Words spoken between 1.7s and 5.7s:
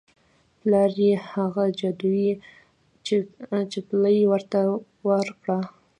جادويي شپیلۍ ورته ورکړه.